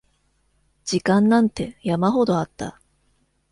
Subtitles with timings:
[0.83, 2.81] 時間なんて山ほどあった